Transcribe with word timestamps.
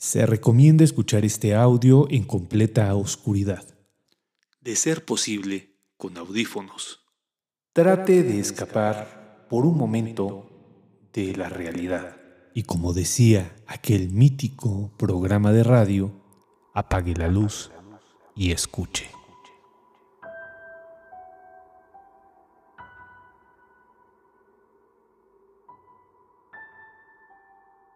Se 0.00 0.26
recomienda 0.26 0.84
escuchar 0.84 1.24
este 1.24 1.56
audio 1.56 2.06
en 2.08 2.22
completa 2.22 2.94
oscuridad. 2.94 3.66
De 4.60 4.76
ser 4.76 5.04
posible, 5.04 5.74
con 5.96 6.16
audífonos. 6.16 7.00
Trate 7.72 8.22
de 8.22 8.38
escapar 8.38 9.48
por 9.50 9.66
un 9.66 9.76
momento 9.76 11.08
de 11.12 11.34
la 11.34 11.48
realidad. 11.48 12.16
Y 12.54 12.62
como 12.62 12.92
decía 12.92 13.56
aquel 13.66 14.10
mítico 14.10 14.94
programa 14.96 15.50
de 15.50 15.64
radio, 15.64 16.12
apague 16.74 17.14
la 17.14 17.26
luz 17.26 17.72
y 18.36 18.52
escuche. 18.52 19.10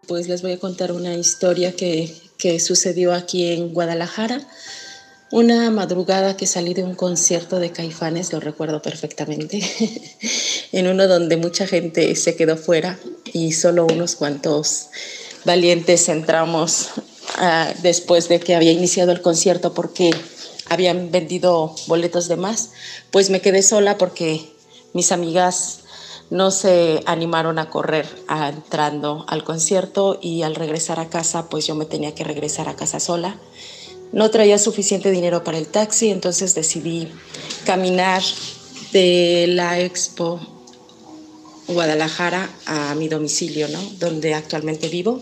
Pues 0.09 0.27
les 0.27 0.43
voy 0.43 0.51
a 0.51 0.59
contar 0.59 0.91
una 0.91 1.15
historia 1.15 1.77
que, 1.77 2.13
que 2.37 2.59
sucedió 2.59 3.15
aquí 3.15 3.53
en 3.53 3.73
Guadalajara. 3.73 4.41
Una 5.31 5.71
madrugada 5.71 6.37
que 6.37 6.49
salí 6.49 6.75
de 6.75 6.83
un 6.83 6.97
concierto 6.97 7.61
de 7.61 7.71
Caifanes, 7.71 8.33
lo 8.33 8.41
recuerdo 8.41 8.83
perfectamente, 8.83 9.63
en 10.73 10.89
uno 10.89 11.07
donde 11.07 11.37
mucha 11.37 11.69
gente 11.69 12.17
se 12.17 12.35
quedó 12.35 12.57
fuera 12.57 12.99
y 13.33 13.53
solo 13.53 13.87
unos 13.87 14.17
cuantos 14.17 14.89
valientes 15.45 16.09
entramos 16.09 16.89
uh, 17.39 17.81
después 17.83 18.29
de 18.29 18.41
que 18.41 18.57
había 18.57 18.73
iniciado 18.73 19.13
el 19.13 19.23
concierto 19.23 19.73
porque 19.73 20.11
habían 20.69 21.13
vendido 21.13 21.77
boletos 21.87 22.27
de 22.27 22.37
más. 22.37 22.71
Pues 23.13 23.31
me 23.31 23.41
quedé 23.41 23.63
sola 23.63 23.99
porque 23.99 24.53
mis 24.95 25.13
amigas 25.13 25.82
no 26.33 26.51
se 26.51 27.03
animaron 27.05 27.59
a 27.59 27.69
correr 27.69 28.07
entrando 28.31 29.27
al 29.29 29.45
concierto 29.45 30.19
y 30.23 30.41
al 30.41 30.55
regresar 30.55 30.99
a 30.99 31.11
casa, 31.11 31.51
pues 31.51 31.67
yo 31.67 31.75
me 31.75 31.85
tenía 31.85 32.15
que 32.15 32.25
regresar 32.25 32.71
a 32.71 32.75
casa 32.75 33.01
sola. 33.01 33.39
No 34.13 34.31
traía 34.31 34.57
suficiente 34.57 35.11
dinero 35.11 35.45
para 35.45 35.59
el 35.59 35.67
taxi, 35.67 36.09
entonces 36.09 36.55
decidí 36.55 37.09
caminar 37.67 38.23
de 38.95 39.45
la 39.51 39.79
expo 39.79 40.41
Guadalajara 41.69 42.49
a 42.65 42.95
mi 42.95 43.09
domicilio, 43.09 43.69
¿no? 43.69 43.81
Donde 43.99 44.33
actualmente 44.33 44.89
vivo. 44.89 45.21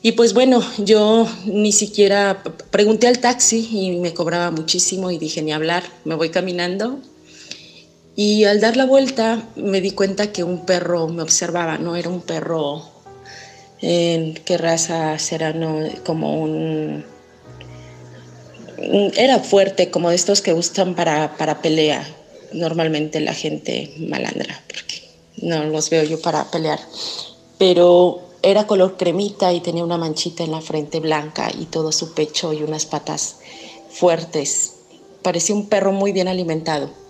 Y 0.00 0.12
pues 0.12 0.32
bueno, 0.32 0.62
yo 0.78 1.26
ni 1.44 1.72
siquiera 1.72 2.44
pregunté 2.70 3.08
al 3.08 3.18
taxi 3.18 3.68
y 3.72 3.98
me 3.98 4.14
cobraba 4.14 4.52
muchísimo 4.52 5.10
y 5.10 5.18
dije 5.18 5.42
ni 5.42 5.52
hablar, 5.52 5.82
me 6.04 6.14
voy 6.14 6.30
caminando 6.30 7.00
y 8.20 8.46
al 8.46 8.60
dar 8.60 8.76
la 8.76 8.84
vuelta 8.84 9.48
me 9.54 9.80
di 9.80 9.92
cuenta 9.92 10.32
que 10.32 10.42
un 10.42 10.66
perro 10.66 11.06
me 11.06 11.22
observaba, 11.22 11.78
no 11.78 11.94
era 11.94 12.08
un 12.08 12.20
perro, 12.20 12.82
en 13.80 14.34
qué 14.34 14.58
raza 14.58 15.16
será, 15.20 15.52
no, 15.52 15.78
como 16.04 16.42
un... 16.42 17.04
Era 19.16 19.38
fuerte, 19.38 19.92
como 19.92 20.10
de 20.10 20.16
estos 20.16 20.42
que 20.42 20.52
gustan 20.52 20.96
para, 20.96 21.36
para 21.36 21.62
pelea, 21.62 22.04
normalmente 22.52 23.20
la 23.20 23.34
gente 23.34 23.94
malandra, 23.98 24.64
porque 24.66 25.00
no 25.40 25.62
los 25.66 25.88
veo 25.88 26.02
yo 26.02 26.20
para 26.20 26.50
pelear. 26.50 26.80
Pero 27.56 28.20
era 28.42 28.66
color 28.66 28.96
cremita 28.96 29.52
y 29.52 29.60
tenía 29.60 29.84
una 29.84 29.96
manchita 29.96 30.42
en 30.42 30.50
la 30.50 30.60
frente 30.60 30.98
blanca 30.98 31.52
y 31.56 31.66
todo 31.66 31.92
su 31.92 32.14
pecho 32.14 32.52
y 32.52 32.64
unas 32.64 32.84
patas 32.84 33.36
fuertes. 33.90 34.72
Parecía 35.22 35.54
un 35.54 35.68
perro 35.68 35.92
muy 35.92 36.10
bien 36.10 36.26
alimentado. 36.26 37.06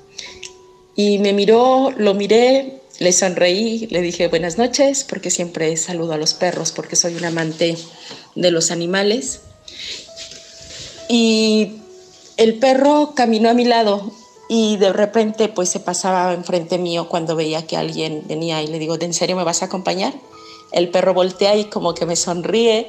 Y 0.99 1.21
me 1.21 1.33
miró, 1.33 1.93
lo 1.97 2.13
miré, 2.13 2.81
le 2.99 3.13
sonreí, 3.13 3.87
le 3.87 4.03
dije 4.03 4.27
buenas 4.27 4.59
noches, 4.59 5.05
porque 5.05 5.31
siempre 5.31 5.77
saludo 5.77 6.15
a 6.15 6.17
los 6.17 6.35
perros, 6.35 6.73
porque 6.73 6.97
soy 6.97 7.15
un 7.15 7.25
amante 7.25 7.79
de 8.35 8.51
los 8.51 8.73
animales. 8.73 9.43
Y 11.09 11.75
el 12.37 12.55
perro 12.55 13.13
caminó 13.15 13.49
a 13.49 13.55
mi 13.55 13.65
lado 13.65 14.11
y 14.49 14.77
de 14.79 14.93
repente 14.93 15.47
pues 15.47 15.69
se 15.69 15.79
pasaba 15.79 16.35
enfrente 16.35 16.79
mío 16.79 17.09
cuando 17.09 17.37
veía 17.37 17.65
que 17.65 17.77
alguien 17.77 18.25
venía 18.27 18.61
y 18.61 18.67
le 18.67 18.81
digo, 18.81 18.99
¿de 18.99 19.07
en 19.07 19.15
serio 19.15 19.37
me 19.37 19.45
vas 19.45 19.63
a 19.63 19.67
acompañar? 19.67 20.15
El 20.73 20.89
perro 20.89 21.15
voltea 21.15 21.55
y 21.55 21.67
como 21.67 21.95
que 21.95 22.07
me 22.07 22.17
sonríe 22.17 22.89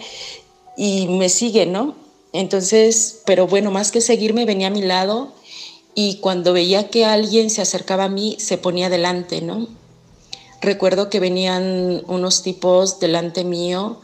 y 0.76 1.08
me 1.10 1.30
sigue, 1.30 1.68
¿no? 1.68 1.94
Entonces, 2.34 3.22
pero 3.28 3.46
bueno, 3.46 3.70
más 3.70 3.92
que 3.92 4.02
seguirme, 4.02 4.46
venía 4.46 4.66
a 4.66 4.72
mi 4.72 4.82
lado 4.82 5.32
y 5.96 6.18
cuando 6.18 6.54
veía 6.54 6.90
que 6.90 7.06
alguien 7.06 7.50
se 7.50 7.62
acercaba 7.62 8.06
a 8.06 8.10
mí, 8.10 8.38
se 8.40 8.58
ponía 8.58 8.90
delante, 8.90 9.42
¿no? 9.42 9.68
Recuerdo 10.62 11.10
que 11.10 11.20
venían 11.20 12.04
unos 12.08 12.44
tipos 12.44 13.00
delante 13.00 13.44
mío 13.44 14.02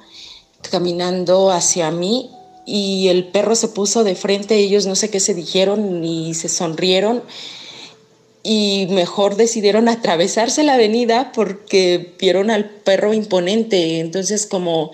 caminando 0.71 1.51
hacia 1.51 1.91
mí 1.91 2.31
y 2.65 3.09
el 3.09 3.27
perro 3.27 3.55
se 3.55 3.67
puso 3.67 4.03
de 4.03 4.15
frente, 4.15 4.55
ellos 4.55 4.87
no 4.87 4.95
sé 4.95 5.09
qué 5.09 5.19
se 5.19 5.33
dijeron 5.33 6.01
ni 6.01 6.33
se 6.33 6.49
sonrieron 6.49 7.23
y 8.41 8.87
mejor 8.89 9.35
decidieron 9.35 9.89
atravesarse 9.89 10.63
la 10.63 10.75
avenida 10.75 11.31
porque 11.33 12.15
vieron 12.19 12.49
al 12.49 12.69
perro 12.69 13.13
imponente, 13.13 13.99
entonces 13.99 14.45
como 14.45 14.91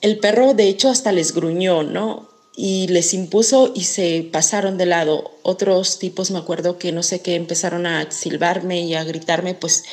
el 0.00 0.18
perro 0.18 0.54
de 0.54 0.68
hecho 0.68 0.88
hasta 0.88 1.12
les 1.12 1.34
gruñó, 1.34 1.82
¿no? 1.82 2.29
Y 2.56 2.88
les 2.88 3.14
impuso 3.14 3.72
y 3.74 3.84
se 3.84 4.28
pasaron 4.32 4.76
de 4.76 4.86
lado. 4.86 5.32
Otros 5.42 5.98
tipos, 5.98 6.30
me 6.30 6.38
acuerdo 6.38 6.78
que 6.78 6.92
no 6.92 7.02
sé 7.02 7.20
qué, 7.20 7.34
empezaron 7.34 7.86
a 7.86 8.10
silbarme 8.10 8.80
y 8.80 8.94
a 8.94 9.04
gritarme, 9.04 9.54
pues 9.54 9.84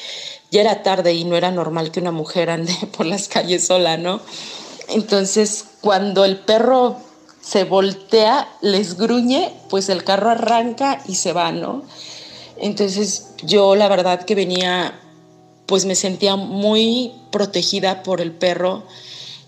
ya 0.51 0.61
era 0.61 0.83
tarde 0.83 1.13
y 1.13 1.23
no 1.23 1.35
era 1.35 1.51
normal 1.51 1.91
que 1.91 1.99
una 1.99 2.11
mujer 2.11 2.49
ande 2.49 2.73
por 2.97 3.05
las 3.05 3.27
calles 3.27 3.67
sola, 3.67 3.97
¿no? 3.97 4.21
Entonces, 4.89 5.65
cuando 5.81 6.25
el 6.25 6.37
perro 6.39 6.97
se 7.41 7.63
voltea, 7.63 8.47
les 8.61 8.97
gruñe, 8.97 9.53
pues 9.69 9.89
el 9.89 10.03
carro 10.03 10.29
arranca 10.29 11.01
y 11.07 11.15
se 11.15 11.33
va, 11.33 11.51
¿no? 11.51 11.83
Entonces, 12.57 13.27
yo 13.43 13.75
la 13.75 13.87
verdad 13.87 14.23
que 14.23 14.35
venía, 14.35 14.99
pues 15.65 15.85
me 15.85 15.95
sentía 15.95 16.35
muy 16.35 17.13
protegida 17.31 18.03
por 18.03 18.21
el 18.21 18.31
perro 18.31 18.83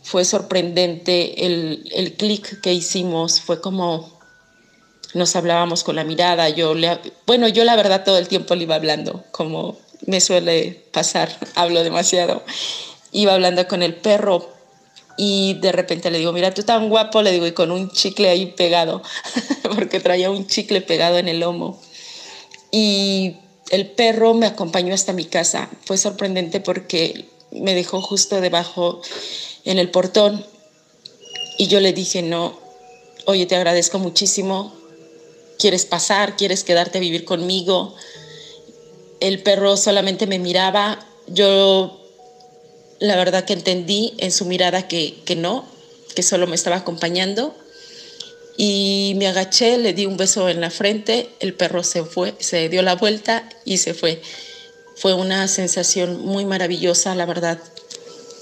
fue 0.09 0.25
sorprendente 0.25 1.45
el, 1.45 1.87
el 1.91 2.13
clic 2.13 2.61
que 2.61 2.73
hicimos, 2.73 3.41
fue 3.41 3.61
como 3.61 4.19
nos 5.13 5.35
hablábamos 5.35 5.83
con 5.83 5.95
la 5.97 6.03
mirada, 6.03 6.49
yo 6.49 6.73
le, 6.73 6.97
bueno, 7.27 7.47
yo 7.47 7.63
la 7.63 7.75
verdad 7.75 8.03
todo 8.03 8.17
el 8.17 8.27
tiempo 8.27 8.55
le 8.55 8.63
iba 8.63 8.73
hablando, 8.73 9.23
como 9.29 9.77
me 10.07 10.19
suele 10.19 10.83
pasar, 10.91 11.29
hablo 11.55 11.83
demasiado, 11.83 12.43
iba 13.11 13.35
hablando 13.35 13.67
con 13.67 13.83
el 13.83 13.93
perro 13.93 14.49
y 15.15 15.53
de 15.61 15.71
repente 15.71 16.09
le 16.09 16.17
digo, 16.17 16.31
mira, 16.31 16.55
tú 16.55 16.63
tan 16.63 16.89
guapo, 16.89 17.21
le 17.21 17.31
digo, 17.31 17.45
y 17.45 17.51
con 17.51 17.69
un 17.69 17.91
chicle 17.91 18.29
ahí 18.29 18.47
pegado, 18.47 19.03
porque 19.75 19.99
traía 19.99 20.31
un 20.31 20.47
chicle 20.47 20.81
pegado 20.81 21.19
en 21.19 21.27
el 21.27 21.41
lomo. 21.41 21.79
Y 22.71 23.35
el 23.69 23.91
perro 23.91 24.33
me 24.33 24.47
acompañó 24.47 24.95
hasta 24.95 25.13
mi 25.13 25.25
casa, 25.25 25.69
fue 25.85 25.99
sorprendente 25.99 26.61
porque 26.61 27.29
me 27.51 27.75
dejó 27.75 28.01
justo 28.01 28.41
debajo 28.41 29.01
en 29.65 29.79
el 29.79 29.89
portón 29.89 30.45
y 31.57 31.67
yo 31.67 31.79
le 31.79 31.93
dije, 31.93 32.21
no, 32.21 32.57
oye, 33.25 33.45
te 33.45 33.55
agradezco 33.55 33.99
muchísimo, 33.99 34.73
quieres 35.57 35.85
pasar, 35.85 36.37
quieres 36.37 36.63
quedarte 36.63 36.97
a 36.97 37.01
vivir 37.01 37.25
conmigo. 37.25 37.93
El 39.19 39.43
perro 39.43 39.75
solamente 39.75 40.25
me 40.25 40.39
miraba, 40.39 41.05
yo 41.27 41.99
la 42.99 43.15
verdad 43.17 43.43
que 43.43 43.53
entendí 43.53 44.13
en 44.19 44.31
su 44.31 44.45
mirada 44.45 44.87
que, 44.87 45.15
que 45.25 45.35
no, 45.35 45.65
que 46.15 46.23
solo 46.23 46.47
me 46.47 46.55
estaba 46.55 46.77
acompañando. 46.77 47.53
Y 48.55 49.13
me 49.17 49.27
agaché, 49.27 49.77
le 49.77 49.93
di 49.93 50.05
un 50.05 50.17
beso 50.17 50.49
en 50.49 50.59
la 50.59 50.69
frente, 50.69 51.29
el 51.39 51.53
perro 51.53 51.83
se 51.83 52.03
fue, 52.03 52.35
se 52.39 52.67
dio 52.67 52.81
la 52.81 52.95
vuelta 52.95 53.47
y 53.63 53.77
se 53.77 53.93
fue. 53.93 54.21
Fue 54.99 55.13
una 55.13 55.47
sensación 55.47 56.25
muy 56.25 56.43
maravillosa, 56.43 57.15
la 57.15 57.25
verdad. 57.25 57.57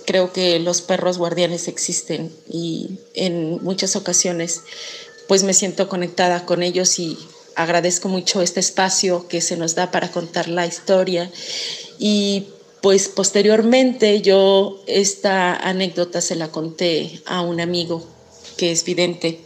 Creo 0.07 0.33
que 0.33 0.57
los 0.57 0.81
perros 0.81 1.19
guardianes 1.19 1.67
existen 1.67 2.33
y 2.49 2.97
en 3.13 3.63
muchas 3.63 3.95
ocasiones 3.95 4.61
pues 5.27 5.43
me 5.43 5.53
siento 5.53 5.87
conectada 5.87 6.47
con 6.47 6.63
ellos 6.63 6.97
y 6.97 7.15
agradezco 7.55 8.09
mucho 8.09 8.41
este 8.41 8.59
espacio 8.59 9.27
que 9.27 9.39
se 9.39 9.55
nos 9.55 9.75
da 9.75 9.91
para 9.91 10.11
contar 10.11 10.47
la 10.47 10.65
historia. 10.65 11.29
Y 11.99 12.47
pues 12.81 13.07
posteriormente 13.07 14.21
yo 14.21 14.81
esta 14.87 15.55
anécdota 15.55 16.21
se 16.21 16.35
la 16.35 16.49
conté 16.49 17.21
a 17.27 17.41
un 17.41 17.59
amigo 17.61 18.03
que 18.55 18.71
es 18.71 18.83
vidente. 18.83 19.41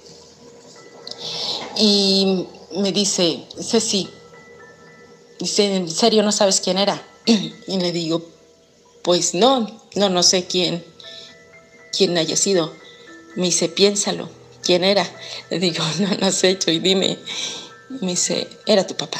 Y 1.76 2.46
me 2.78 2.94
dice, 2.94 3.44
Ceci, 3.60 4.08
dice, 5.42 5.76
¿en 5.76 5.90
serio 5.90 6.24
no 6.24 6.32
sabes 6.32 6.62
quién 6.62 6.78
era? 6.78 7.02
Y 7.68 7.78
le 7.80 7.92
digo, 7.92 8.26
pues 9.04 9.34
no, 9.34 9.68
no, 9.96 10.10
no 10.10 10.24
sé 10.24 10.46
quién, 10.46 10.84
quién 11.92 12.18
haya 12.18 12.36
sido. 12.36 12.72
Me 13.36 13.46
dice, 13.46 13.70
piénsalo, 13.70 14.30
¿quién 14.64 14.84
era? 14.84 15.08
Le 15.50 15.60
digo, 15.60 15.84
no, 16.00 16.10
no 16.20 16.32
sé, 16.32 16.58
y 16.68 16.80
dime. 16.80 17.18
Me 17.90 18.12
dice, 18.12 18.48
era 18.66 18.88
tu 18.88 18.96
papá. 18.96 19.20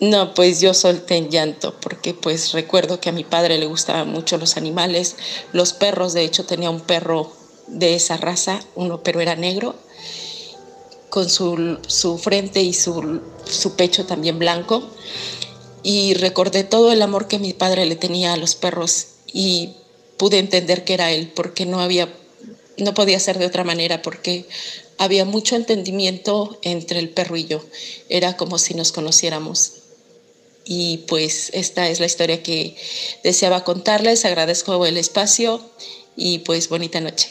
No, 0.00 0.34
pues 0.34 0.60
yo 0.60 0.74
solté 0.74 1.16
en 1.16 1.30
llanto 1.30 1.78
porque 1.80 2.14
pues 2.14 2.52
recuerdo 2.52 3.00
que 3.00 3.08
a 3.08 3.12
mi 3.12 3.24
padre 3.24 3.58
le 3.58 3.66
gustaban 3.66 4.10
mucho 4.10 4.36
los 4.38 4.56
animales, 4.56 5.16
los 5.52 5.72
perros, 5.72 6.12
de 6.12 6.24
hecho 6.24 6.44
tenía 6.44 6.68
un 6.68 6.80
perro 6.80 7.32
de 7.68 7.94
esa 7.94 8.16
raza, 8.16 8.60
uno 8.74 9.02
pero 9.02 9.20
era 9.20 9.36
negro, 9.36 9.76
con 11.10 11.30
su, 11.30 11.78
su 11.86 12.18
frente 12.18 12.60
y 12.60 12.74
su, 12.74 13.22
su 13.46 13.76
pecho 13.76 14.06
también 14.06 14.38
blanco. 14.38 14.82
Y 15.82 16.14
recordé 16.14 16.64
todo 16.64 16.92
el 16.92 17.02
amor 17.02 17.28
que 17.28 17.38
mi 17.38 17.52
padre 17.52 17.84
le 17.84 17.96
tenía 17.96 18.32
a 18.32 18.36
los 18.36 18.54
perros 18.54 19.06
y 19.32 19.74
pude 20.16 20.38
entender 20.38 20.84
que 20.84 20.94
era 20.94 21.12
él, 21.12 21.30
porque 21.34 21.66
no 21.66 21.80
había, 21.80 22.08
no 22.78 22.94
podía 22.94 23.20
ser 23.20 23.38
de 23.38 23.46
otra 23.46 23.64
manera, 23.64 24.00
porque 24.00 24.46
había 24.96 25.24
mucho 25.24 25.56
entendimiento 25.56 26.58
entre 26.62 27.00
el 27.00 27.10
perro 27.10 27.36
y 27.36 27.46
yo. 27.46 27.62
Era 28.08 28.36
como 28.36 28.58
si 28.58 28.74
nos 28.74 28.92
conociéramos. 28.92 29.72
Y 30.64 30.98
pues 31.08 31.50
esta 31.52 31.88
es 31.90 32.00
la 32.00 32.06
historia 32.06 32.42
que 32.42 32.76
deseaba 33.22 33.64
contarles. 33.64 34.24
Agradezco 34.24 34.86
el 34.86 34.96
espacio 34.96 35.60
y 36.16 36.38
pues 36.38 36.68
bonita 36.68 37.00
noche. 37.00 37.28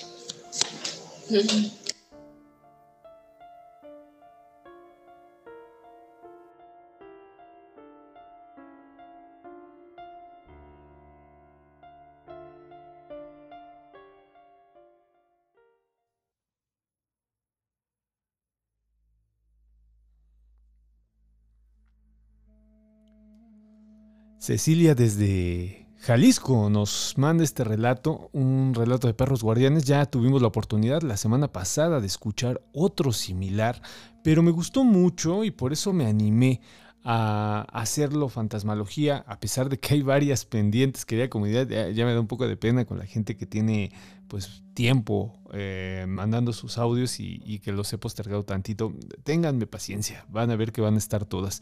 Cecilia 24.44 24.94
desde 24.94 25.88
Jalisco 26.00 26.69
nos 26.69 27.13
manda 27.16 27.45
este 27.45 27.63
relato, 27.63 28.30
un 28.34 28.74
relato 28.75 29.07
de 29.07 29.13
perros 29.13 29.42
guardianes. 29.42 29.86
Ya 29.86 30.06
tuvimos 30.06 30.42
la 30.42 30.50
oportunidad 30.50 31.01
la 31.01 31.16
semana 31.16 31.54
pasada 31.54 32.01
de 32.01 32.07
escuchar 32.07 32.62
otro 32.74 33.13
similar, 33.13 33.81
pero 34.22 34.44
me 34.44 34.51
gustó 34.51 34.84
mucho 34.84 35.45
y 35.45 35.51
por 35.51 35.72
eso 35.72 35.94
me 35.94 36.07
animé 36.07 36.60
a 37.06 37.66
hacerlo 37.72 38.28
fantasmalogía, 38.28 39.24
a 39.28 39.40
pesar 39.40 39.69
de 39.69 39.80
que 39.80 39.94
hay 39.94 40.01
varias 40.01 40.44
pendientes, 40.44 41.06
quería 41.06 41.30
comunidad, 41.30 41.69
ya, 41.69 42.06
me 42.06 42.13
da 42.13 42.19
un 42.19 42.28
poco 42.28 42.45
de 42.45 42.57
pena 42.57 42.84
con 42.84 42.98
la 42.98 43.06
gente 43.06 43.38
que 43.38 43.45
tiene 43.45 43.94
pues 44.28 44.62
tiempo 44.74 45.40
eh, 45.54 46.04
mandando 46.06 46.51
sus 46.51 46.78
audios 46.78 47.22
y, 47.22 47.42
y, 47.45 47.60
que 47.60 47.72
los 47.72 47.94
he 47.94 47.98
postergado 47.98 48.44
tantito. 48.44 48.92
Ténganme 49.24 49.68
paciencia, 49.68 50.25
van 50.28 50.51
a 50.51 50.57
ver 50.57 50.74
que 50.74 50.81
van 50.81 50.95
a 50.95 50.98
estar 50.98 51.24
todas. 51.24 51.62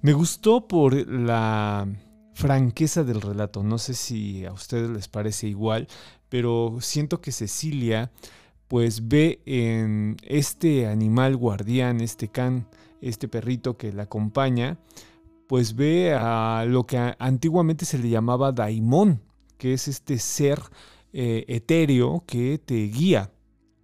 Me 0.00 0.12
gustó 0.12 0.68
por 0.68 0.94
la 0.94 1.88
franqueza 2.40 3.04
del 3.04 3.20
relato. 3.20 3.62
No 3.62 3.78
sé 3.78 3.94
si 3.94 4.46
a 4.46 4.52
ustedes 4.52 4.88
les 4.90 5.08
parece 5.08 5.46
igual, 5.46 5.88
pero 6.28 6.78
siento 6.80 7.20
que 7.20 7.32
Cecilia 7.32 8.10
pues 8.66 9.08
ve 9.08 9.40
en 9.46 10.16
este 10.22 10.86
animal 10.86 11.36
guardián, 11.36 12.00
este 12.00 12.28
can, 12.28 12.68
este 13.00 13.26
perrito 13.28 13.76
que 13.76 13.92
la 13.92 14.04
acompaña, 14.04 14.78
pues 15.48 15.74
ve 15.74 16.14
a 16.14 16.64
lo 16.66 16.86
que 16.86 16.96
antiguamente 17.18 17.84
se 17.84 17.98
le 17.98 18.08
llamaba 18.08 18.52
daimón, 18.52 19.20
que 19.58 19.72
es 19.72 19.88
este 19.88 20.18
ser 20.18 20.60
eh, 21.12 21.44
etéreo 21.48 22.22
que 22.26 22.58
te 22.58 22.84
guía. 22.84 23.30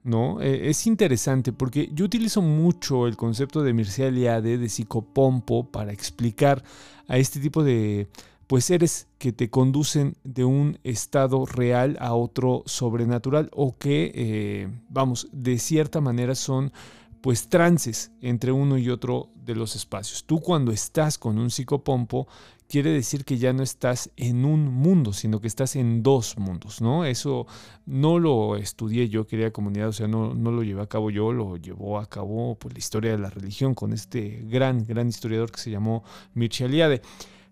¿no? 0.04 0.40
E, 0.40 0.70
es 0.70 0.86
interesante 0.86 1.52
porque 1.52 1.90
yo 1.92 2.04
utilizo 2.04 2.40
mucho 2.40 3.08
el 3.08 3.16
concepto 3.16 3.64
de 3.64 3.72
Mircea 3.72 4.06
Eliade, 4.06 4.56
de 4.56 4.68
psicopompo, 4.68 5.68
para 5.72 5.92
explicar 5.92 6.62
a 7.08 7.18
este 7.18 7.40
tipo 7.40 7.64
de, 7.64 8.08
pues 8.46 8.64
seres 8.66 9.08
que 9.18 9.32
te 9.32 9.50
conducen 9.50 10.16
de 10.24 10.44
un 10.44 10.78
estado 10.84 11.46
real 11.46 11.96
a 12.00 12.14
otro 12.14 12.62
sobrenatural 12.66 13.50
o 13.52 13.76
que, 13.76 14.12
eh, 14.14 14.68
vamos, 14.88 15.28
de 15.32 15.58
cierta 15.58 16.00
manera 16.00 16.34
son 16.34 16.72
pues 17.20 17.48
trances 17.48 18.12
entre 18.20 18.52
uno 18.52 18.78
y 18.78 18.88
otro 18.88 19.30
de 19.34 19.56
los 19.56 19.74
espacios. 19.74 20.24
Tú 20.24 20.40
cuando 20.40 20.70
estás 20.70 21.18
con 21.18 21.38
un 21.38 21.50
psicopompo, 21.50 22.28
quiere 22.68 22.90
decir 22.90 23.24
que 23.24 23.38
ya 23.38 23.52
no 23.52 23.64
estás 23.64 24.10
en 24.16 24.44
un 24.44 24.72
mundo, 24.72 25.12
sino 25.12 25.40
que 25.40 25.48
estás 25.48 25.74
en 25.74 26.04
dos 26.04 26.36
mundos, 26.38 26.80
¿no? 26.80 27.04
Eso 27.04 27.46
no 27.84 28.18
lo 28.20 28.56
estudié 28.56 29.08
yo, 29.08 29.26
quería 29.26 29.52
comunidad, 29.52 29.88
o 29.88 29.92
sea, 29.92 30.06
no, 30.06 30.34
no 30.34 30.52
lo 30.52 30.62
llevé 30.62 30.82
a 30.82 30.86
cabo 30.86 31.10
yo, 31.10 31.32
lo 31.32 31.56
llevó 31.56 31.98
a 31.98 32.06
cabo 32.06 32.56
pues, 32.56 32.74
la 32.74 32.78
historia 32.78 33.10
de 33.12 33.18
la 33.18 33.30
religión 33.30 33.74
con 33.74 33.92
este 33.92 34.42
gran, 34.44 34.84
gran 34.84 35.08
historiador 35.08 35.50
que 35.50 35.60
se 35.60 35.70
llamó 35.70 36.04
Mircea 36.34 36.66
Eliade. 36.66 37.02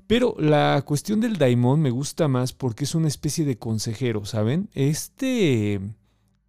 Pero 0.06 0.34
la 0.38 0.82
cuestión 0.86 1.20
del 1.20 1.38
daimon 1.38 1.80
me 1.80 1.90
gusta 1.90 2.28
más 2.28 2.52
porque 2.52 2.84
es 2.84 2.94
una 2.94 3.08
especie 3.08 3.44
de 3.44 3.58
consejero, 3.58 4.24
¿saben? 4.24 4.68
Este 4.74 5.80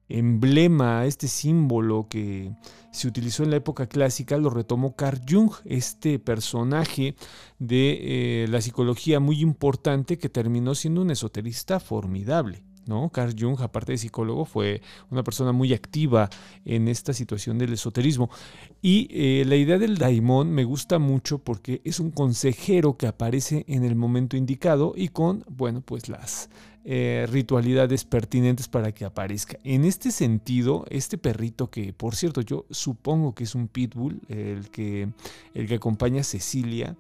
emblema, 0.08 1.06
este 1.06 1.28
símbolo 1.28 2.08
que 2.10 2.54
se 2.92 3.08
utilizó 3.08 3.44
en 3.44 3.52
la 3.52 3.58
época 3.58 3.88
clásica, 3.88 4.38
lo 4.38 4.50
retomó 4.50 4.96
Carl 4.96 5.22
Jung, 5.28 5.52
este 5.66 6.20
personaje 6.20 7.16
de 7.60 8.44
eh, 8.44 8.48
la 8.50 8.62
psicología 8.62 9.20
muy 9.20 9.42
importante 9.42 10.18
que 10.18 10.30
terminó 10.30 10.76
siendo 10.76 11.02
un 11.02 11.12
esoterista 11.12 11.80
formidable. 11.80 12.64
¿No? 12.86 13.10
Carl 13.10 13.36
Jung, 13.38 13.60
aparte 13.62 13.94
de 13.94 13.98
psicólogo, 13.98 14.46
fue 14.46 14.82
una 15.10 15.24
persona 15.24 15.52
muy 15.52 15.74
activa 15.74 16.30
en 16.66 16.88
esta 16.88 17.14
situación 17.14 17.58
del 17.58 17.74
esoterismo. 17.74 18.30
Y 18.82 19.08
eh, 19.12 19.46
la 19.46 19.56
idea 19.56 19.78
del 19.78 19.98
daimon 19.98 20.52
me 20.52 20.64
gusta 20.64 21.00
mucho 21.00 21.40
porque 21.40 21.82
es 21.84 22.00
un 22.00 22.12
consejero 22.12 22.98
que 22.98 23.08
aparece 23.08 23.66
en 23.68 23.84
el 23.84 23.96
momento 23.96 24.38
indicado 24.38 24.94
y 24.96 25.10
con, 25.10 25.44
bueno, 25.50 25.82
pues 25.82 26.10
las 26.10 26.50
eh, 26.88 27.26
ritualidades 27.32 28.06
pertinentes 28.06 28.68
para 28.68 28.92
que 28.92 29.06
aparezca. 29.06 29.58
En 29.64 29.86
este 29.86 30.12
sentido, 30.12 30.86
este 30.90 31.18
perrito 31.18 31.72
que, 31.72 31.94
por 31.94 32.16
cierto, 32.16 32.42
yo 32.42 32.66
supongo 32.70 33.34
que 33.34 33.46
es 33.46 33.56
un 33.56 33.68
pitbull, 33.68 34.22
el 34.30 34.70
que, 34.70 35.10
el 35.56 35.68
que 35.68 35.76
acompaña 35.76 36.22
a 36.22 36.24
Cecilia, 36.24 36.96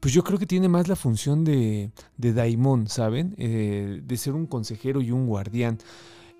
pues 0.00 0.12
yo 0.14 0.22
creo 0.22 0.38
que 0.38 0.46
tiene 0.46 0.68
más 0.68 0.88
la 0.88 0.96
función 0.96 1.44
de, 1.44 1.90
de 2.16 2.32
daimon, 2.32 2.88
¿saben? 2.88 3.34
Eh, 3.38 4.00
de 4.04 4.16
ser 4.16 4.34
un 4.34 4.46
consejero 4.46 5.00
y 5.00 5.10
un 5.10 5.26
guardián. 5.26 5.78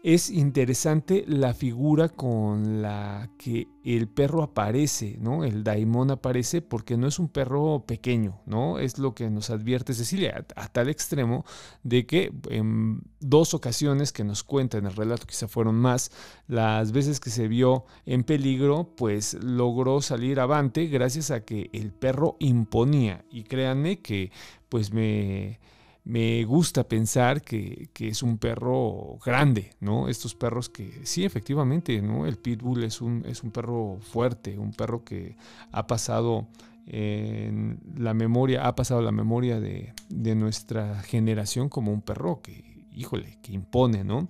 Es 0.09 0.31
interesante 0.31 1.25
la 1.27 1.53
figura 1.53 2.09
con 2.09 2.81
la 2.81 3.29
que 3.37 3.67
el 3.83 4.07
perro 4.07 4.45
aparece, 4.45 5.17
¿no? 5.19 5.43
El 5.43 5.65
daimon 5.65 6.13
aparece 6.13 6.63
porque 6.63 6.97
no 6.97 7.09
es 7.09 7.19
un 7.19 7.29
perro 7.29 7.83
pequeño, 7.89 8.41
¿no? 8.47 8.79
Es 8.79 8.99
lo 8.99 9.17
que 9.17 9.29
nos 9.31 9.51
advierte 9.51 9.95
Cecilia, 9.95 10.47
a, 10.55 10.69
tal 10.69 10.91
extremo 10.91 11.45
de 11.83 12.07
que 12.07 12.33
en 12.51 13.03
dos 13.19 13.53
ocasiones 13.53 14.13
que 14.13 14.23
nos 14.23 14.45
cuenta 14.45 14.79
en 14.79 14.87
el 14.87 14.95
relato, 14.95 15.27
quizá 15.27 15.49
fueron 15.49 15.75
más, 15.75 16.13
las 16.47 16.93
veces 16.93 17.19
que 17.19 17.31
se 17.31 17.49
vio 17.49 17.85
en 18.05 18.23
peligro, 18.23 18.95
pues 18.97 19.35
logró 19.43 20.01
salir 20.03 20.39
avante 20.39 20.87
gracias 20.87 21.33
a 21.33 21.45
que 21.45 21.69
el 21.73 21.91
perro 21.91 22.37
imponía. 22.39 23.25
Y 23.29 23.43
créanme 23.43 24.03
que 24.03 24.31
pues 24.69 24.93
me 24.93 25.59
me 26.07 26.45
gusta 26.45 26.85
pensar 26.85 27.43
que, 27.43 27.91
es 27.99 28.23
un 28.23 28.39
perro 28.39 29.19
grande, 29.25 29.73
¿no? 29.81 30.07
Estos 30.09 30.37
perros 30.37 30.69
que 30.69 31.01
sí, 31.05 31.25
efectivamente, 31.25 32.01
¿no? 32.01 32.27
El 32.27 32.39
pitbull 32.39 32.85
es 32.85 33.01
un, 33.01 33.25
es 33.27 33.43
un 33.43 33.51
perro 33.51 33.99
fuerte, 34.01 34.57
un 34.57 34.73
perro 34.73 35.05
que 35.05 35.37
ha 35.73 35.89
pasado 35.89 36.47
en 36.87 37.81
la 37.97 38.15
memoria, 38.15 38.69
ha 38.69 38.77
pasado 38.77 39.03
la 39.03 39.11
memoria 39.11 39.59
de, 39.59 39.95
de 40.09 40.37
nuestra 40.37 41.03
generación 41.03 41.69
como 41.69 41.93
un 41.93 42.03
perro 42.03 42.41
que, 42.41 42.87
híjole, 42.93 43.39
que 43.43 43.53
impone, 43.53 44.05
¿no? 44.05 44.29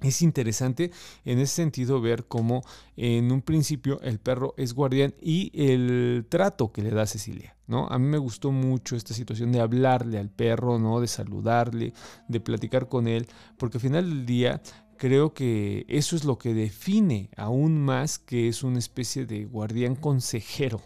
Es 0.00 0.22
interesante 0.22 0.92
en 1.24 1.40
ese 1.40 1.54
sentido 1.54 2.00
ver 2.00 2.26
cómo 2.26 2.62
en 2.96 3.32
un 3.32 3.42
principio 3.42 4.00
el 4.02 4.20
perro 4.20 4.54
es 4.56 4.72
guardián 4.72 5.14
y 5.20 5.50
el 5.54 6.26
trato 6.28 6.72
que 6.72 6.82
le 6.82 6.90
da 6.90 7.04
Cecilia. 7.06 7.56
¿no? 7.66 7.88
A 7.88 7.98
mí 7.98 8.06
me 8.06 8.18
gustó 8.18 8.52
mucho 8.52 8.94
esta 8.94 9.12
situación 9.12 9.50
de 9.50 9.60
hablarle 9.60 10.18
al 10.18 10.30
perro, 10.30 10.78
¿no? 10.78 11.00
de 11.00 11.08
saludarle, 11.08 11.92
de 12.28 12.40
platicar 12.40 12.88
con 12.88 13.08
él, 13.08 13.26
porque 13.58 13.78
al 13.78 13.82
final 13.82 14.08
del 14.08 14.24
día 14.24 14.62
creo 14.98 15.34
que 15.34 15.84
eso 15.88 16.14
es 16.14 16.24
lo 16.24 16.38
que 16.38 16.54
define 16.54 17.30
aún 17.36 17.80
más 17.80 18.18
que 18.18 18.48
es 18.48 18.62
una 18.62 18.78
especie 18.78 19.26
de 19.26 19.46
guardián 19.46 19.96
consejero. 19.96 20.80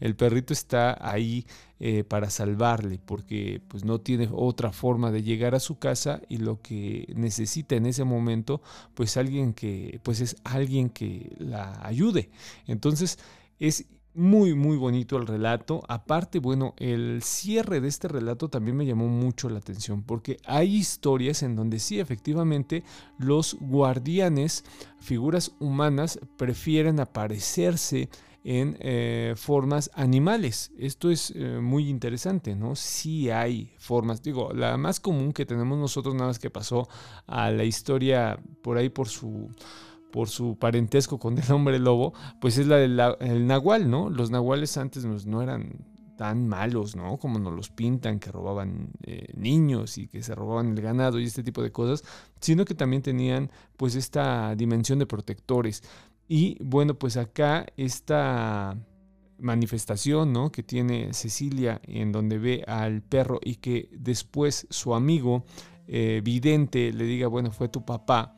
El 0.00 0.16
perrito 0.16 0.52
está 0.52 0.96
ahí 1.00 1.46
eh, 1.80 2.04
para 2.04 2.30
salvarle 2.30 3.00
porque 3.04 3.60
pues 3.68 3.84
no 3.84 4.00
tiene 4.00 4.28
otra 4.32 4.72
forma 4.72 5.10
de 5.10 5.22
llegar 5.22 5.54
a 5.54 5.60
su 5.60 5.78
casa 5.78 6.22
y 6.28 6.36
lo 6.38 6.62
que 6.62 7.12
necesita 7.16 7.74
en 7.74 7.86
ese 7.86 8.04
momento 8.04 8.62
pues 8.94 9.16
alguien 9.16 9.52
que 9.52 10.00
pues 10.02 10.20
es 10.20 10.36
alguien 10.44 10.90
que 10.90 11.34
la 11.38 11.84
ayude. 11.84 12.30
Entonces 12.66 13.18
es 13.58 13.86
muy, 14.14 14.54
muy 14.54 14.76
bonito 14.76 15.16
el 15.16 15.26
relato. 15.26 15.82
Aparte, 15.88 16.38
bueno, 16.38 16.74
el 16.78 17.22
cierre 17.22 17.80
de 17.80 17.88
este 17.88 18.08
relato 18.08 18.48
también 18.48 18.76
me 18.76 18.86
llamó 18.86 19.08
mucho 19.08 19.48
la 19.48 19.58
atención 19.58 20.02
porque 20.02 20.36
hay 20.44 20.76
historias 20.76 21.42
en 21.42 21.56
donde 21.56 21.78
sí, 21.78 21.98
efectivamente, 21.98 22.84
los 23.18 23.56
guardianes, 23.60 24.64
figuras 24.98 25.52
humanas, 25.60 26.18
prefieren 26.36 27.00
aparecerse 27.00 28.08
en 28.44 28.76
eh, 28.80 29.34
formas 29.36 29.90
animales. 29.94 30.72
Esto 30.76 31.10
es 31.10 31.32
eh, 31.36 31.60
muy 31.60 31.88
interesante, 31.88 32.56
¿no? 32.56 32.74
Sí 32.74 33.30
hay 33.30 33.72
formas, 33.78 34.22
digo, 34.22 34.52
la 34.52 34.76
más 34.76 35.00
común 35.00 35.32
que 35.32 35.46
tenemos 35.46 35.78
nosotros 35.78 36.14
nada 36.14 36.28
más 36.28 36.38
que 36.38 36.50
pasó 36.50 36.88
a 37.26 37.50
la 37.50 37.64
historia 37.64 38.38
por 38.62 38.76
ahí 38.76 38.88
por 38.88 39.08
su 39.08 39.50
por 40.10 40.28
su 40.28 40.58
parentesco 40.58 41.18
con 41.18 41.38
el 41.38 41.50
hombre 41.50 41.78
lobo, 41.78 42.12
pues 42.38 42.58
es 42.58 42.66
la 42.66 42.76
del 42.76 43.46
nahual, 43.46 43.90
¿no? 43.90 44.10
Los 44.10 44.30
nahuales 44.30 44.76
antes 44.76 45.06
no 45.06 45.40
eran 45.40 45.86
tan 46.16 46.46
malos, 46.46 46.94
¿no? 46.94 47.16
Como 47.16 47.38
nos 47.38 47.52
los 47.52 47.70
pintan, 47.70 48.20
que 48.20 48.30
robaban 48.30 48.90
eh, 49.02 49.32
niños 49.34 49.98
y 49.98 50.06
que 50.06 50.22
se 50.22 50.34
robaban 50.34 50.68
el 50.68 50.80
ganado 50.80 51.18
y 51.18 51.24
este 51.24 51.42
tipo 51.42 51.62
de 51.62 51.72
cosas, 51.72 52.04
sino 52.40 52.64
que 52.64 52.74
también 52.74 53.02
tenían 53.02 53.50
pues 53.76 53.94
esta 53.94 54.54
dimensión 54.54 54.98
de 54.98 55.06
protectores. 55.06 55.82
Y 56.28 56.56
bueno, 56.62 56.94
pues 56.94 57.16
acá 57.16 57.66
esta 57.76 58.76
manifestación, 59.38 60.32
¿no? 60.32 60.52
Que 60.52 60.62
tiene 60.62 61.12
Cecilia 61.12 61.80
en 61.84 62.12
donde 62.12 62.38
ve 62.38 62.64
al 62.66 63.02
perro 63.02 63.40
y 63.42 63.56
que 63.56 63.88
después 63.92 64.66
su 64.70 64.94
amigo 64.94 65.44
eh, 65.86 66.20
vidente 66.24 66.92
le 66.92 67.04
diga, 67.04 67.26
bueno, 67.26 67.50
fue 67.50 67.68
tu 67.68 67.84
papá 67.84 68.36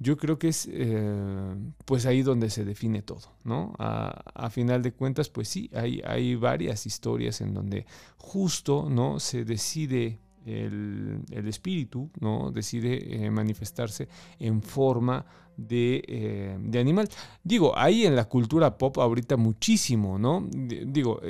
yo 0.00 0.16
creo 0.16 0.38
que 0.38 0.48
es 0.48 0.68
eh, 0.70 1.54
pues 1.84 2.06
ahí 2.06 2.22
donde 2.22 2.50
se 2.50 2.64
define 2.64 3.02
todo, 3.02 3.34
¿no? 3.44 3.74
A, 3.78 4.48
final 4.50 4.82
de 4.82 4.92
cuentas, 4.92 5.28
pues 5.28 5.48
sí, 5.48 5.70
hay, 5.74 6.00
hay 6.06 6.36
varias 6.36 6.86
historias 6.86 7.40
en 7.40 7.52
donde 7.52 7.84
justo, 8.16 8.88
¿no? 8.88 9.18
Se 9.18 9.44
decide 9.44 10.20
el, 10.46 11.24
espíritu, 11.30 12.10
¿no? 12.20 12.50
Decide 12.52 13.24
eh, 13.24 13.30
manifestarse 13.30 14.08
en 14.38 14.62
forma 14.62 15.26
eh, 15.70 16.56
de, 16.60 16.78
animal. 16.78 17.08
Digo, 17.42 17.76
hay 17.76 18.06
en 18.06 18.14
la 18.14 18.26
cultura 18.28 18.78
pop 18.78 18.98
ahorita 18.98 19.36
muchísimo, 19.36 20.18
¿no? 20.18 20.46
Digo, 20.50 21.20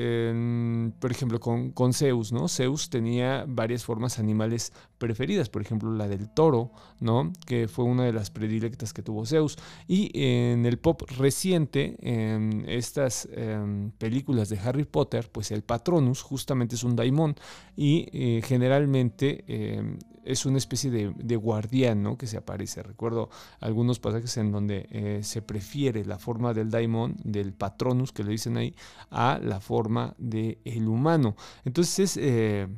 por 1.00 1.10
ejemplo, 1.10 1.40
con, 1.40 1.70
con, 1.70 1.94
Zeus, 1.94 2.32
¿no? 2.32 2.48
Zeus 2.48 2.90
tenía 2.90 3.44
varias 3.48 3.84
formas 3.84 4.18
animales 4.18 4.72
preferidas, 4.98 5.48
por 5.48 5.62
ejemplo, 5.62 5.90
la 5.92 6.08
del 6.08 6.28
toro, 6.28 6.72
¿no? 7.00 7.32
Que 7.46 7.68
fue 7.68 7.84
una 7.84 8.04
de 8.04 8.12
las 8.12 8.30
predilectas 8.30 8.92
que 8.92 9.02
tuvo 9.02 9.24
Zeus. 9.24 9.56
Y 9.86 10.10
en 10.14 10.66
el 10.66 10.78
pop 10.78 11.02
reciente, 11.16 11.96
en 12.00 12.64
estas 12.68 13.28
em, 13.32 13.90
películas 13.92 14.48
de 14.48 14.58
Harry 14.58 14.84
Potter, 14.84 15.30
pues 15.30 15.50
el 15.50 15.62
Patronus 15.62 16.22
justamente 16.22 16.74
es 16.74 16.84
un 16.84 16.96
daimon 16.96 17.34
y 17.76 18.08
eh, 18.12 18.42
generalmente 18.44 19.44
em, 19.46 19.98
es 20.28 20.44
una 20.44 20.58
especie 20.58 20.90
de, 20.90 21.36
guardián, 21.36 22.02
¿no? 22.02 22.18
Que 22.18 22.26
se 22.26 22.36
aparece. 22.36 22.82
Recuerdo 22.82 23.30
algunos 23.60 23.98
pasajes 23.98 24.36
en 24.36 24.52
donde 24.52 24.86
eh, 24.90 25.20
se 25.22 25.40
prefiere 25.40 26.04
la 26.04 26.18
forma 26.18 26.52
del 26.52 26.70
daimon, 26.70 27.16
del 27.24 27.54
patronus 27.54 28.12
que 28.12 28.24
le 28.24 28.32
dicen 28.32 28.58
ahí, 28.58 28.74
a 29.10 29.40
la 29.42 29.58
forma 29.58 30.14
del 30.18 30.58
el 30.66 30.86
humano. 30.86 31.34
Entonces, 31.64 32.18
eh, 32.20 32.68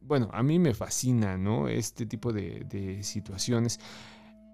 bueno, 0.00 0.30
a 0.32 0.42
mí 0.42 0.58
me 0.58 0.72
fascina 0.72 1.36
¿no? 1.36 1.68
este 1.68 2.06
tipo 2.06 2.32
de, 2.32 3.00
situaciones. 3.02 3.78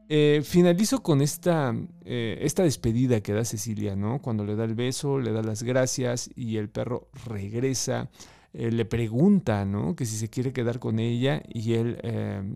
Eh, 0.09 0.43
finalizo 0.45 1.05
con 1.05 1.23
esta, 1.23 1.75
esta 2.05 2.65
despedida 2.65 3.21
que 3.21 3.35
da 3.35 3.45
Cecilia, 3.45 3.95
¿no? 3.95 4.21
Cuando 4.21 4.45
le 4.45 4.57
da 4.57 4.65
el 4.65 4.75
beso, 4.75 5.21
le 5.21 5.31
da 5.31 5.43
las 5.43 5.63
gracias 5.63 6.29
y 6.35 6.57
el 6.57 6.71
perro 6.71 7.09
regresa. 7.25 8.11
Le 8.57 8.85
pregunta, 8.85 9.65
¿no? 9.65 9.95
Que 9.95 10.07
si 10.07 10.17
se 10.17 10.29
quiere 10.31 10.53
quedar 10.53 10.79
con 10.79 10.99
ella 10.99 11.43
y 11.53 11.75
él 11.75 11.99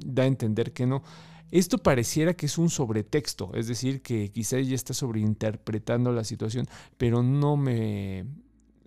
da 0.04 0.23
a 0.23 0.26
entender 0.26 0.73
que 0.73 0.87
no. 0.87 1.02
Esto 1.50 1.78
pareciera 1.78 2.35
que 2.35 2.47
es 2.47 2.59
un 2.59 2.71
sobretexto, 2.71 3.50
es 3.54 3.66
decir, 3.66 4.02
que 4.02 4.30
quizá 4.30 4.57
ella 4.57 4.75
está 4.76 4.95
sobreinterpretando 4.95 6.12
la 6.12 6.25
situación, 6.25 6.66
pero 6.97 7.23
no 7.23 7.57
me... 7.57 8.25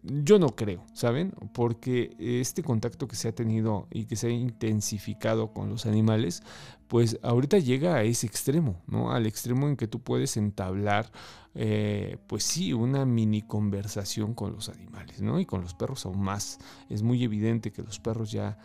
Yo 0.02 0.38
no 0.38 0.50
creo, 0.50 0.84
¿saben? 0.94 1.34
Porque 1.54 2.16
este 2.20 2.62
contacto 2.62 3.08
que 3.08 3.16
se 3.16 3.30
ha 3.30 3.36
tenido 3.36 3.88
y 3.90 4.06
que 4.06 4.18
se 4.18 4.28
ha 4.28 4.32
intensificado 4.32 5.54
con 5.54 5.70
los 5.70 5.86
animales, 5.86 6.42
pues 6.94 7.18
ahorita 7.24 7.58
llega 7.58 7.96
a 7.96 8.04
ese 8.04 8.28
extremo, 8.28 8.80
¿no? 8.86 9.12
Al 9.12 9.26
extremo 9.26 9.68
en 9.68 9.76
que 9.76 9.88
tú 9.88 10.04
puedes 10.04 10.38
entablar, 10.38 11.12
eh, 11.56 12.18
pues 12.28 12.44
sí, 12.44 12.72
una 12.72 13.04
mini 13.04 13.42
conversación 13.42 14.36
con 14.36 14.54
los 14.54 14.70
animales, 14.70 15.20
¿no? 15.20 15.40
Y 15.40 15.48
con 15.48 15.62
los 15.62 15.74
perros 15.74 16.06
aún 16.06 16.22
más. 16.22 16.60
Es 16.90 17.02
muy 17.02 17.24
evidente 17.24 17.72
que 17.72 17.82
los 17.82 18.00
perros 18.00 18.32
ya 18.32 18.60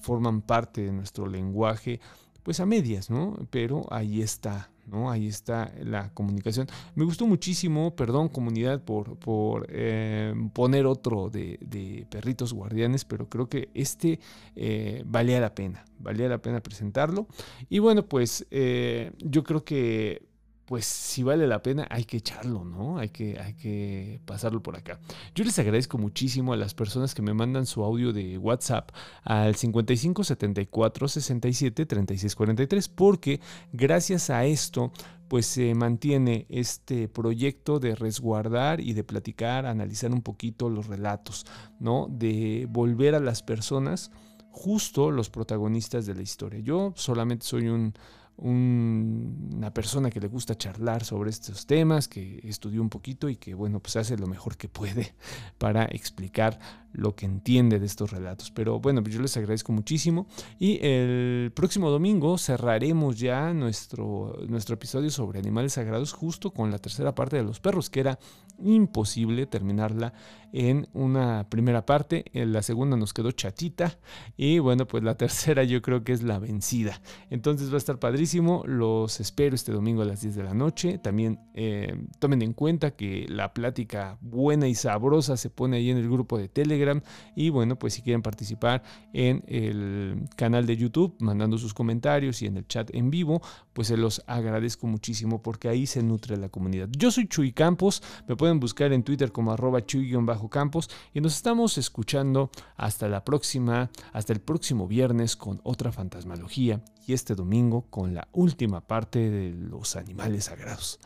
forman 0.00 0.40
parte 0.40 0.80
de 0.80 0.92
nuestro 0.92 1.26
lenguaje 1.26 2.00
pues 2.42 2.60
a 2.60 2.66
medias, 2.66 3.10
¿no? 3.10 3.36
Pero 3.50 3.86
ahí 3.90 4.22
está, 4.22 4.70
¿no? 4.86 5.10
Ahí 5.10 5.26
está 5.26 5.72
la 5.82 6.12
comunicación. 6.14 6.66
Me 6.94 7.04
gustó 7.04 7.26
muchísimo, 7.26 7.94
perdón 7.94 8.28
comunidad 8.28 8.82
por, 8.82 9.16
por 9.18 9.66
eh, 9.70 10.34
poner 10.52 10.86
otro 10.86 11.30
de, 11.30 12.06
perritos 12.10 12.52
guardianes, 12.52 13.04
pero 13.04 13.28
creo 13.28 13.48
que 13.48 13.68
este 13.74 14.20
eh, 14.56 15.02
valía 15.06 15.40
la 15.40 15.54
pena, 15.54 15.84
valía 15.98 16.28
la 16.28 16.38
pena 16.38 16.60
presentarlo. 16.60 17.26
Y 17.68 17.78
bueno, 17.78 18.04
pues 18.06 18.46
eh, 18.50 19.12
yo 19.18 19.44
creo 19.44 19.64
que 19.64 20.29
pues 20.70 20.86
si 20.86 21.24
vale 21.24 21.48
la 21.48 21.64
pena 21.64 21.84
hay 21.90 22.04
que 22.04 22.18
echarlo, 22.18 22.64
¿no? 22.64 22.98
Hay 22.98 23.08
que, 23.08 23.40
hay 23.40 23.54
que 23.54 24.20
pasarlo 24.24 24.62
por 24.62 24.76
acá. 24.76 25.00
Yo 25.34 25.42
les 25.42 25.58
agradezco 25.58 25.98
muchísimo 25.98 26.52
a 26.52 26.56
las 26.56 26.74
personas 26.74 27.12
que 27.12 27.22
me 27.22 27.34
mandan 27.34 27.66
su 27.66 27.82
audio 27.82 28.12
de 28.12 28.38
WhatsApp 28.38 28.92
al 29.24 29.56
55 29.56 30.22
74 30.22 31.08
67 31.08 31.86
36 31.86 32.36
43 32.36 32.88
porque 32.88 33.40
gracias 33.72 34.30
a 34.30 34.44
esto 34.44 34.92
pues 35.26 35.46
se 35.46 35.74
mantiene 35.74 36.46
este 36.48 37.08
proyecto 37.08 37.80
de 37.80 37.96
resguardar 37.96 38.80
y 38.80 38.92
de 38.92 39.02
platicar, 39.02 39.66
analizar 39.66 40.12
un 40.12 40.22
poquito 40.22 40.70
los 40.70 40.86
relatos, 40.86 41.46
¿no? 41.80 42.06
De 42.08 42.68
volver 42.70 43.16
a 43.16 43.20
las 43.20 43.42
personas 43.42 44.12
justo 44.52 45.10
los 45.10 45.30
protagonistas 45.30 46.06
de 46.06 46.14
la 46.14 46.22
historia. 46.22 46.60
Yo 46.60 46.92
solamente 46.94 47.44
soy 47.44 47.66
un 47.66 47.92
una 48.40 49.72
persona 49.72 50.10
que 50.10 50.20
le 50.20 50.28
gusta 50.28 50.56
charlar 50.56 51.04
sobre 51.04 51.30
estos 51.30 51.66
temas, 51.66 52.08
que 52.08 52.40
estudió 52.42 52.80
un 52.80 52.88
poquito 52.88 53.28
y 53.28 53.36
que, 53.36 53.54
bueno, 53.54 53.80
pues 53.80 53.96
hace 53.96 54.16
lo 54.16 54.26
mejor 54.26 54.56
que 54.56 54.68
puede 54.68 55.14
para 55.58 55.84
explicar 55.84 56.58
lo 56.92 57.14
que 57.14 57.26
entiende 57.26 57.78
de 57.78 57.86
estos 57.86 58.10
relatos. 58.10 58.50
Pero 58.50 58.80
bueno, 58.80 59.02
pues 59.02 59.14
yo 59.14 59.20
les 59.20 59.36
agradezco 59.36 59.72
muchísimo 59.72 60.26
y 60.58 60.78
el 60.82 61.52
próximo 61.54 61.90
domingo 61.90 62.38
cerraremos 62.38 63.18
ya 63.18 63.52
nuestro, 63.52 64.38
nuestro 64.48 64.74
episodio 64.74 65.10
sobre 65.10 65.38
animales 65.38 65.74
sagrados 65.74 66.12
justo 66.12 66.50
con 66.50 66.70
la 66.70 66.78
tercera 66.78 67.14
parte 67.14 67.36
de 67.36 67.44
los 67.44 67.60
perros, 67.60 67.90
que 67.90 68.00
era 68.00 68.18
imposible 68.62 69.46
terminarla 69.46 70.12
en 70.52 70.88
una 70.92 71.46
primera 71.48 71.86
parte, 71.86 72.24
en 72.32 72.52
la 72.52 72.62
segunda 72.62 72.96
nos 72.96 73.12
quedó 73.12 73.30
chatita 73.30 73.98
y 74.36 74.58
bueno, 74.58 74.86
pues 74.86 75.02
la 75.02 75.14
tercera 75.16 75.64
yo 75.64 75.80
creo 75.82 76.04
que 76.04 76.12
es 76.12 76.22
la 76.22 76.38
vencida. 76.38 77.00
Entonces 77.30 77.70
va 77.70 77.74
a 77.74 77.78
estar 77.78 77.98
padrísimo, 77.98 78.64
los 78.66 79.20
espero 79.20 79.54
este 79.54 79.72
domingo 79.72 80.02
a 80.02 80.04
las 80.04 80.22
10 80.22 80.34
de 80.34 80.42
la 80.42 80.54
noche. 80.54 80.98
También 80.98 81.40
eh, 81.54 81.94
tomen 82.18 82.42
en 82.42 82.52
cuenta 82.52 82.92
que 82.92 83.26
la 83.28 83.52
plática 83.52 84.18
buena 84.20 84.68
y 84.68 84.74
sabrosa 84.74 85.36
se 85.36 85.50
pone 85.50 85.76
ahí 85.76 85.90
en 85.90 85.98
el 85.98 86.08
grupo 86.08 86.38
de 86.38 86.48
Telegram 86.48 87.00
y 87.36 87.50
bueno, 87.50 87.78
pues 87.78 87.94
si 87.94 88.02
quieren 88.02 88.22
participar 88.22 88.82
en 89.12 89.44
el 89.46 90.28
canal 90.36 90.66
de 90.66 90.76
YouTube, 90.76 91.16
mandando 91.20 91.58
sus 91.58 91.74
comentarios 91.74 92.42
y 92.42 92.46
en 92.46 92.56
el 92.56 92.66
chat 92.66 92.90
en 92.94 93.10
vivo, 93.10 93.40
pues 93.72 93.88
se 93.88 93.96
los 93.96 94.22
agradezco 94.26 94.86
muchísimo 94.86 95.42
porque 95.42 95.68
ahí 95.68 95.86
se 95.86 96.02
nutre 96.02 96.36
la 96.36 96.48
comunidad. 96.48 96.88
Yo 96.96 97.10
soy 97.10 97.28
Chuy 97.28 97.52
Campos, 97.52 98.02
me 98.26 98.36
pueden 98.50 98.58
buscar 98.58 98.92
en 98.92 99.04
Twitter 99.04 99.30
como 99.30 99.52
arroba 99.52 99.86
chuy-campos 99.86 100.90
y 101.14 101.20
nos 101.20 101.36
estamos 101.36 101.78
escuchando 101.78 102.50
hasta 102.76 103.08
la 103.08 103.24
próxima, 103.24 103.90
hasta 104.12 104.32
el 104.32 104.40
próximo 104.40 104.88
viernes 104.88 105.36
con 105.36 105.60
otra 105.62 105.92
fantasmalogía 105.92 106.82
y 107.06 107.12
este 107.12 107.36
domingo 107.36 107.82
con 107.90 108.12
la 108.12 108.26
última 108.32 108.80
parte 108.80 109.30
de 109.30 109.52
los 109.52 109.94
animales 109.94 110.46
sagrados. 110.46 110.98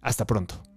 Hasta 0.00 0.26
pronto. 0.26 0.75